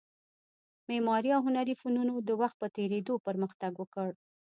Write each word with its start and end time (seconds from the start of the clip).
معماري 0.89 1.29
او 1.35 1.41
هنري 1.47 1.75
فنونو 1.81 2.13
د 2.19 2.29
وخت 2.41 2.55
په 2.61 2.67
تېرېدو 2.75 3.13
پرمختګ 3.27 3.71
وکړ 3.77 4.09